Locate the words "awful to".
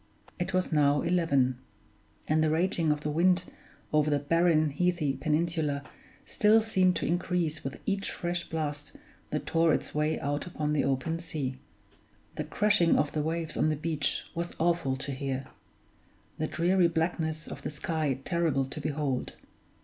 14.57-15.11